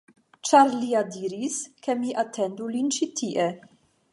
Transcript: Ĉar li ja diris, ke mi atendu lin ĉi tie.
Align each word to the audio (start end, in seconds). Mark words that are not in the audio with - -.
Ĉar 0.51 0.71
li 0.77 0.87
ja 0.91 1.03
diris, 1.17 1.59
ke 1.85 1.97
mi 2.01 2.15
atendu 2.25 2.71
lin 2.77 2.91
ĉi 2.97 3.09
tie. 3.21 3.47